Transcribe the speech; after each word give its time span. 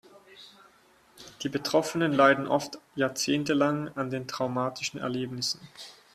Die 1.43 1.49
Betroffenen 1.49 2.11
leiden 2.11 2.47
oft 2.47 2.79
jahrzehntelang 2.95 3.89
an 3.95 4.09
den 4.09 4.27
traumatischen 4.27 4.97
Erlebnissen. 4.99 5.59